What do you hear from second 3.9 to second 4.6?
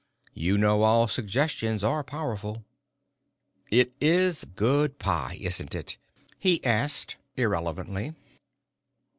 is